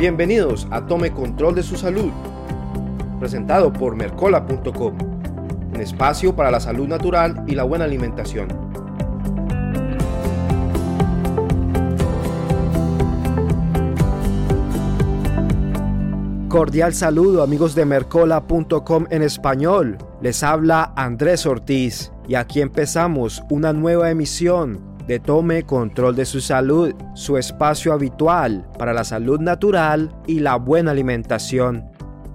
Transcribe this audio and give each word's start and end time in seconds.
Bienvenidos 0.00 0.66
a 0.70 0.86
Tome 0.86 1.12
Control 1.12 1.54
de 1.54 1.62
su 1.62 1.76
Salud, 1.76 2.10
presentado 3.18 3.70
por 3.70 3.94
Mercola.com, 3.96 4.94
un 5.74 5.78
espacio 5.78 6.34
para 6.34 6.50
la 6.50 6.58
salud 6.58 6.88
natural 6.88 7.44
y 7.46 7.54
la 7.54 7.64
buena 7.64 7.84
alimentación. 7.84 8.48
Cordial 16.48 16.94
saludo 16.94 17.42
amigos 17.42 17.74
de 17.74 17.84
Mercola.com 17.84 19.04
en 19.10 19.22
español. 19.22 19.98
Les 20.22 20.42
habla 20.42 20.94
Andrés 20.96 21.44
Ortiz 21.44 22.10
y 22.26 22.36
aquí 22.36 22.62
empezamos 22.62 23.42
una 23.50 23.74
nueva 23.74 24.10
emisión 24.10 24.89
de 25.10 25.18
Tome 25.18 25.64
Control 25.64 26.14
de 26.14 26.24
su 26.24 26.40
Salud, 26.40 26.94
su 27.14 27.36
espacio 27.36 27.92
habitual 27.92 28.64
para 28.78 28.92
la 28.92 29.02
salud 29.02 29.40
natural 29.40 30.14
y 30.28 30.38
la 30.38 30.54
buena 30.54 30.92
alimentación. 30.92 31.84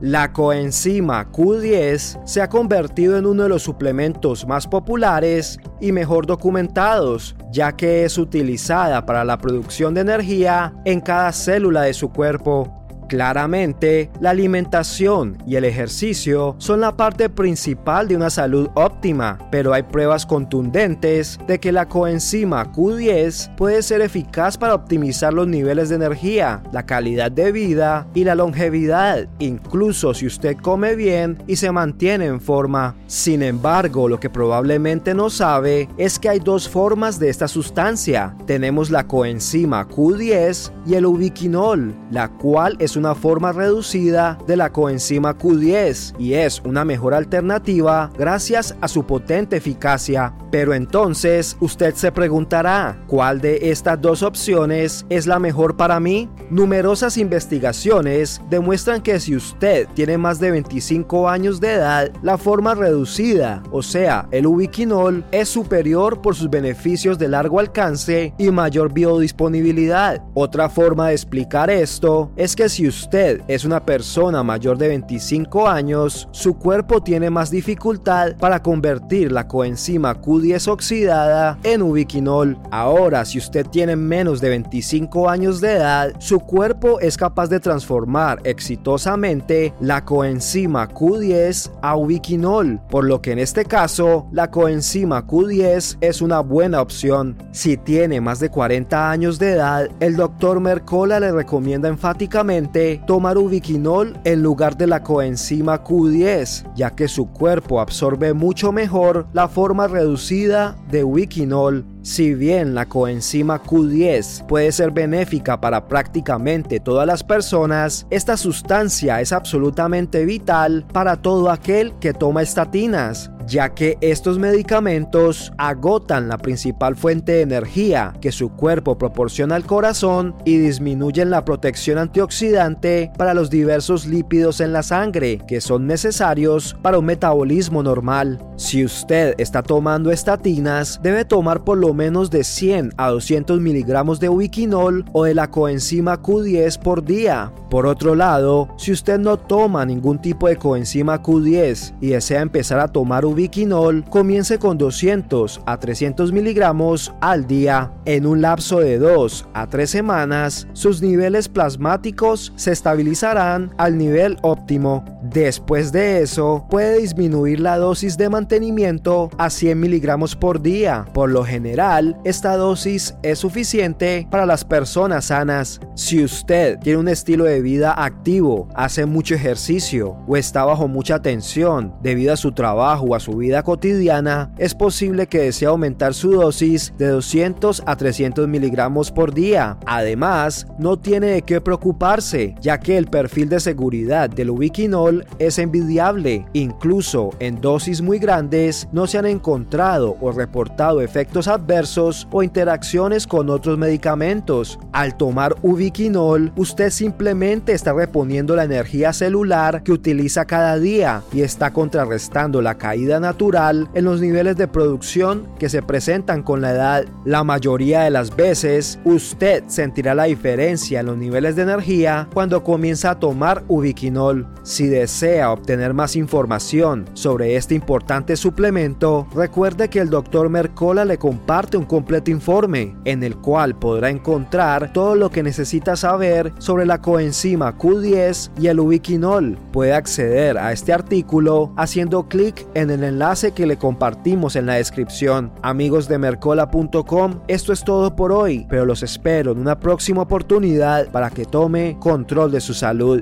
La 0.01 0.33
coenzima 0.33 1.31
Q10 1.31 2.25
se 2.25 2.41
ha 2.41 2.49
convertido 2.49 3.17
en 3.17 3.27
uno 3.27 3.43
de 3.43 3.49
los 3.49 3.63
suplementos 3.63 4.45
más 4.45 4.67
populares 4.67 5.57
y 5.79 5.93
mejor 5.93 6.25
documentados, 6.25 7.37
ya 7.49 7.71
que 7.71 8.03
es 8.03 8.17
utilizada 8.17 9.05
para 9.05 9.23
la 9.23 9.37
producción 9.37 9.93
de 9.93 10.01
energía 10.01 10.73
en 10.83 10.99
cada 10.99 11.31
célula 11.31 11.83
de 11.83 11.93
su 11.93 12.09
cuerpo. 12.09 12.84
Claramente, 13.07 14.09
la 14.19 14.31
alimentación 14.31 15.37
y 15.45 15.55
el 15.55 15.65
ejercicio 15.65 16.55
son 16.57 16.81
la 16.81 16.97
parte 16.97 17.29
principal 17.29 18.07
de 18.07 18.15
una 18.15 18.29
salud 18.29 18.69
óptima, 18.73 19.37
pero 19.51 19.73
hay 19.73 19.83
pruebas 19.83 20.25
contundentes 20.25 21.39
de 21.47 21.59
que 21.59 21.71
la 21.71 21.87
coenzima 21.87 22.71
Q10 22.71 23.55
puede 23.55 23.83
ser 23.83 24.01
eficaz 24.01 24.57
para 24.57 24.75
optimizar 24.75 25.33
los 25.33 25.47
niveles 25.47 25.89
de 25.89 25.95
energía, 25.95 26.63
la 26.71 26.85
calidad 26.85 27.31
de 27.31 27.51
vida 27.51 28.07
y 28.13 28.23
la 28.23 28.35
longevidad, 28.35 29.27
incluso 29.39 30.13
si 30.13 30.25
usted 30.25 30.57
come 30.57 30.95
bien 30.95 31.37
y 31.47 31.57
se 31.57 31.71
mantiene 31.71 32.25
en 32.25 32.41
forma. 32.41 32.95
Sin 33.07 33.43
embargo, 33.43 34.09
lo 34.09 34.19
que 34.19 34.29
probablemente 34.29 35.13
no 35.13 35.29
sabe 35.29 35.87
es 35.97 36.19
que 36.19 36.29
hay 36.29 36.39
dos 36.39 36.67
formas 36.67 37.19
de 37.19 37.29
esta 37.29 37.47
sustancia. 37.47 38.35
Tenemos 38.45 38.89
la 38.89 39.07
coenzima 39.07 39.87
Q10 39.87 40.71
y 40.85 40.95
el 40.95 41.05
ubiquinol, 41.05 41.93
la 42.11 42.29
cual 42.29 42.75
es 42.79 42.95
forma 43.13 43.51
reducida 43.51 44.39
de 44.47 44.57
la 44.57 44.71
coenzima 44.71 45.37
Q10 45.37 46.15
y 46.17 46.33
es 46.33 46.61
una 46.65 46.85
mejor 46.85 47.13
alternativa 47.13 48.09
gracias 48.17 48.75
a 48.81 48.87
su 48.87 49.05
potente 49.05 49.57
eficacia. 49.57 50.33
Pero 50.49 50.73
entonces 50.73 51.57
usted 51.59 51.93
se 51.95 52.11
preguntará, 52.11 52.97
¿cuál 53.07 53.41
de 53.41 53.69
estas 53.69 54.01
dos 54.01 54.23
opciones 54.23 55.05
es 55.09 55.27
la 55.27 55.37
mejor 55.37 55.75
para 55.75 55.99
mí? 55.99 56.29
Numerosas 56.49 57.17
investigaciones 57.17 58.41
demuestran 58.49 59.01
que 59.01 59.19
si 59.19 59.35
usted 59.35 59.87
tiene 59.93 60.17
más 60.17 60.39
de 60.39 60.51
25 60.51 61.27
años 61.27 61.59
de 61.59 61.73
edad, 61.73 62.11
la 62.23 62.37
forma 62.37 62.73
reducida, 62.73 63.61
o 63.71 63.83
sea, 63.83 64.27
el 64.31 64.47
ubiquinol, 64.47 65.25
es 65.31 65.49
superior 65.49 66.21
por 66.21 66.35
sus 66.35 66.49
beneficios 66.49 67.19
de 67.19 67.27
largo 67.27 67.59
alcance 67.59 68.33
y 68.37 68.49
mayor 68.51 68.93
biodisponibilidad. 68.93 70.23
Otra 70.33 70.69
forma 70.69 71.09
de 71.09 71.13
explicar 71.13 71.69
esto 71.69 72.31
es 72.35 72.55
que 72.55 72.69
si 72.69 72.84
usted 72.87 73.41
es 73.47 73.65
una 73.65 73.85
persona 73.85 74.43
mayor 74.43 74.77
de 74.77 74.89
25 74.89 75.67
años, 75.67 76.27
su 76.31 76.57
cuerpo 76.57 77.01
tiene 77.01 77.29
más 77.29 77.51
dificultad 77.51 78.35
para 78.37 78.61
convertir 78.61 79.31
la 79.31 79.47
coenzima 79.47 80.21
Q10 80.21 80.67
oxidada 80.67 81.57
en 81.63 81.81
ubiquinol. 81.81 82.57
Ahora, 82.71 83.25
si 83.25 83.37
usted 83.37 83.65
tiene 83.67 83.95
menos 83.95 84.41
de 84.41 84.49
25 84.49 85.29
años 85.29 85.61
de 85.61 85.73
edad, 85.73 86.13
su 86.19 86.39
cuerpo 86.39 86.99
es 86.99 87.17
capaz 87.17 87.47
de 87.47 87.59
transformar 87.59 88.39
exitosamente 88.43 89.73
la 89.79 90.03
coenzima 90.03 90.89
Q10 90.89 91.71
a 91.81 91.95
ubiquinol, 91.95 92.79
por 92.89 93.05
lo 93.05 93.21
que 93.21 93.31
en 93.31 93.39
este 93.39 93.65
caso, 93.65 94.27
la 94.31 94.51
coenzima 94.51 95.25
Q10 95.25 95.97
es 96.01 96.21
una 96.21 96.39
buena 96.39 96.81
opción. 96.81 97.37
Si 97.51 97.77
tiene 97.77 98.21
más 98.21 98.39
de 98.39 98.49
40 98.49 99.11
años 99.11 99.39
de 99.39 99.51
edad, 99.51 99.89
el 99.99 100.15
doctor 100.15 100.59
Mercola 100.59 101.19
le 101.19 101.31
recomienda 101.31 101.89
enfáticamente 101.89 102.74
tomar 103.05 103.37
ubiquinol 103.37 104.19
en 104.25 104.43
lugar 104.43 104.75
de 104.75 104.87
la 104.87 105.01
coenzima 105.01 105.81
Q10, 105.83 106.73
ya 106.75 106.89
que 106.91 107.07
su 107.07 107.27
cuerpo 107.27 107.79
absorbe 107.79 108.33
mucho 108.33 108.71
mejor 108.71 109.27
la 109.33 109.47
forma 109.47 109.87
reducida 109.87 110.75
de 110.89 111.03
ubiquinol. 111.03 111.85
Si 112.01 112.35
bien 112.35 112.75
la 112.75 112.85
coenzima 112.87 113.63
Q10 113.63 114.45
puede 114.45 114.71
ser 114.71 114.91
benéfica 114.91 115.59
para 115.59 115.87
prácticamente 115.87 116.79
todas 116.79 117.07
las 117.07 117.23
personas, 117.23 118.05
esta 118.09 118.37
sustancia 118.37 119.21
es 119.21 119.31
absolutamente 119.31 120.25
vital 120.25 120.85
para 120.91 121.15
todo 121.21 121.49
aquel 121.49 121.93
que 121.99 122.13
toma 122.13 122.41
estatinas, 122.41 123.31
ya 123.47 123.69
que 123.73 123.97
estos 124.01 124.39
medicamentos 124.39 125.53
agotan 125.57 126.27
la 126.27 126.37
principal 126.37 126.95
fuente 126.95 127.33
de 127.33 127.41
energía 127.41 128.13
que 128.21 128.31
su 128.31 128.49
cuerpo 128.49 128.97
proporciona 128.97 129.55
al 129.55 129.65
corazón 129.65 130.35
y 130.45 130.57
disminuyen 130.57 131.29
la 131.29 131.45
protección 131.45 131.97
antioxidante 131.97 133.11
para 133.17 133.33
los 133.33 133.49
diversos 133.49 134.05
lípidos 134.05 134.61
en 134.61 134.73
la 134.73 134.83
sangre 134.83 135.39
que 135.47 135.61
son 135.61 135.87
necesarios 135.87 136.75
para 136.81 136.99
un 136.99 137.05
metabolismo 137.05 137.83
normal. 137.83 138.39
Si 138.57 138.83
usted 138.85 139.35
está 139.37 139.61
tomando 139.61 140.11
estatinas, 140.11 140.99
debe 141.03 141.25
tomar 141.25 141.63
por 141.63 141.77
lo 141.77 141.93
menos 141.93 142.31
de 142.31 142.43
100 142.43 142.93
a 142.97 143.09
200 143.09 143.59
miligramos 143.59 144.19
de 144.19 144.29
ubiquinol 144.29 145.05
o 145.13 145.25
de 145.25 145.33
la 145.33 145.49
coenzima 145.51 146.21
Q10 146.21 146.79
por 146.79 147.03
día. 147.03 147.51
Por 147.69 147.85
otro 147.85 148.15
lado, 148.15 148.69
si 148.77 148.91
usted 148.91 149.19
no 149.19 149.37
toma 149.37 149.85
ningún 149.85 150.19
tipo 150.19 150.47
de 150.47 150.55
coenzima 150.55 151.21
Q10 151.21 151.95
y 151.99 152.07
desea 152.07 152.41
empezar 152.41 152.79
a 152.79 152.87
tomar 152.87 153.25
ubiquinol, 153.35 154.05
comience 154.09 154.57
con 154.57 154.77
200 154.77 155.61
a 155.65 155.77
300 155.77 156.31
miligramos 156.31 157.13
al 157.19 157.45
día. 157.45 157.91
En 158.05 158.25
un 158.25 158.41
lapso 158.41 158.79
de 158.79 158.97
2 158.97 159.47
a 159.53 159.67
3 159.67 159.89
semanas, 159.89 160.67
sus 160.71 161.01
niveles 161.01 161.49
plasmáticos 161.49 162.53
se 162.55 162.71
estabilizarán 162.71 163.73
al 163.77 163.97
nivel 163.97 164.37
óptimo. 164.41 165.14
Después 165.31 165.91
de 165.91 166.21
eso, 166.21 166.67
puede 166.69 166.99
disminuir 166.99 167.59
la 167.59 167.77
dosis 167.77 168.15
de 168.15 168.29
mantenimiento 168.29 169.31
a 169.39 169.49
100 169.49 169.79
miligramos 169.79 170.35
por 170.35 170.61
día. 170.61 171.05
Por 171.13 171.31
lo 171.31 171.43
general, 171.43 172.15
esta 172.23 172.55
dosis 172.57 173.15
es 173.23 173.39
suficiente 173.39 174.27
para 174.29 174.45
las 174.45 174.63
personas 174.63 175.25
sanas. 175.25 175.79
Si 175.95 176.23
usted 176.23 176.77
tiene 176.79 176.99
un 176.99 177.07
estilo 177.07 177.45
de 177.45 177.61
vida 177.61 177.95
activo, 177.97 178.67
hace 178.75 179.07
mucho 179.07 179.33
ejercicio 179.33 180.15
o 180.27 180.37
está 180.37 180.63
bajo 180.63 180.87
mucha 180.87 181.21
tensión 181.21 181.95
debido 182.03 182.33
a 182.33 182.37
su 182.37 182.51
trabajo 182.51 183.05
o 183.05 183.15
a 183.15 183.19
su 183.19 183.35
vida 183.37 183.63
cotidiana, 183.63 184.51
es 184.59 184.75
posible 184.75 185.25
que 185.25 185.39
desee 185.39 185.67
aumentar 185.67 186.13
su 186.13 186.33
dosis 186.33 186.93
de 186.99 187.07
200 187.07 187.81
a 187.85 187.95
300 187.95 188.47
miligramos 188.47 189.11
por 189.11 189.33
día. 189.33 189.79
Además, 189.87 190.67
no 190.77 190.99
tiene 190.99 191.27
de 191.27 191.41
qué 191.41 191.61
preocuparse, 191.61 192.53
ya 192.61 192.79
que 192.79 192.97
el 192.97 193.07
perfil 193.07 193.49
de 193.49 193.59
seguridad 193.59 194.29
del 194.29 194.51
ubiquinol 194.51 195.14
es 195.39 195.59
envidiable. 195.59 196.45
Incluso 196.53 197.31
en 197.39 197.61
dosis 197.61 198.01
muy 198.01 198.19
grandes 198.19 198.87
no 198.91 199.07
se 199.07 199.17
han 199.17 199.25
encontrado 199.25 200.17
o 200.21 200.31
reportado 200.31 201.01
efectos 201.01 201.47
adversos 201.47 202.27
o 202.31 202.43
interacciones 202.43 203.27
con 203.27 203.49
otros 203.49 203.77
medicamentos. 203.77 204.79
Al 204.91 205.17
tomar 205.17 205.55
ubiquinol, 205.61 206.51
usted 206.55 206.89
simplemente 206.89 207.73
está 207.73 207.93
reponiendo 207.93 208.55
la 208.55 208.63
energía 208.63 209.13
celular 209.13 209.83
que 209.83 209.91
utiliza 209.91 210.45
cada 210.45 210.77
día 210.79 211.21
y 211.31 211.41
está 211.41 211.71
contrarrestando 211.71 212.61
la 212.61 212.75
caída 212.75 213.19
natural 213.19 213.89
en 213.93 214.05
los 214.05 214.21
niveles 214.21 214.57
de 214.57 214.67
producción 214.67 215.47
que 215.59 215.69
se 215.69 215.81
presentan 215.81 216.43
con 216.43 216.61
la 216.61 216.71
edad. 216.71 217.05
La 217.25 217.43
mayoría 217.43 218.01
de 218.01 218.09
las 218.09 218.35
veces 218.35 218.99
usted 219.03 219.63
sentirá 219.67 220.15
la 220.15 220.25
diferencia 220.25 220.99
en 220.99 221.05
los 221.07 221.17
niveles 221.17 221.55
de 221.55 221.63
energía 221.63 222.27
cuando 222.33 222.63
comienza 222.63 223.11
a 223.11 223.19
tomar 223.19 223.63
ubiquinol. 223.67 224.47
Si 224.63 224.87
desea 225.05 225.51
obtener 225.51 225.93
más 225.93 226.15
información 226.15 227.05
sobre 227.13 227.57
este 227.57 227.75
importante 227.75 228.35
suplemento, 228.35 229.27
recuerde 229.35 229.87
que 229.87 229.99
el 229.99 230.09
Dr. 230.09 230.49
Mercola 230.49 231.05
le 231.05 231.19
comparte 231.19 231.77
un 231.77 231.85
completo 231.85 232.31
informe 232.31 232.95
en 233.05 233.21
el 233.21 233.37
cual 233.37 233.77
podrá 233.77 234.09
encontrar 234.09 234.91
todo 234.93 235.13
lo 235.13 235.29
que 235.29 235.43
necesita 235.43 235.95
saber 235.95 236.53
sobre 236.57 236.87
la 236.87 237.01
coenzima 237.01 237.77
Q10 237.77 238.49
y 238.59 238.65
el 238.65 238.79
ubiquinol. 238.79 239.59
Puede 239.71 239.93
acceder 239.93 240.57
a 240.57 240.71
este 240.71 240.91
artículo 240.91 241.71
haciendo 241.77 242.27
clic 242.27 242.65
en 242.73 242.89
el 242.89 243.03
enlace 243.03 243.51
que 243.51 243.67
le 243.67 243.77
compartimos 243.77 244.55
en 244.55 244.65
la 244.65 244.73
descripción. 244.73 245.51
Amigos 245.61 246.07
de 246.07 246.17
mercola.com, 246.17 247.41
esto 247.47 247.73
es 247.73 247.83
todo 247.83 248.15
por 248.15 248.31
hoy, 248.31 248.65
pero 248.71 248.85
los 248.85 249.03
espero 249.03 249.51
en 249.51 249.59
una 249.59 249.79
próxima 249.79 250.23
oportunidad 250.23 251.11
para 251.11 251.29
que 251.29 251.45
tome 251.45 251.95
control 251.99 252.51
de 252.51 252.59
su 252.59 252.73
salud. 252.73 253.21